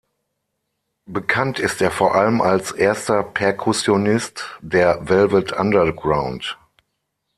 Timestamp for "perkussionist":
3.21-4.57